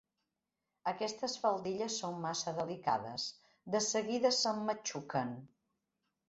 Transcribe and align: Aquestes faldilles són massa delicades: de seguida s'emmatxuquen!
Aquestes 0.91 1.35
faldilles 1.43 1.97
són 2.03 2.17
massa 2.23 2.53
delicades: 2.61 3.27
de 3.77 3.83
seguida 3.89 4.33
s'emmatxuquen! 4.39 5.37